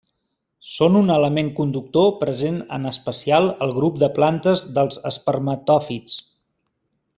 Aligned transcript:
Són 0.69 0.95
un 0.99 1.11
element 1.15 1.51
conductor 1.59 2.07
present 2.23 2.57
en 2.79 2.89
especial 2.93 3.51
al 3.67 3.75
grup 3.81 4.01
de 4.05 4.11
plantes 4.17 4.65
dels 4.79 4.99
espermatòfits. 5.13 6.19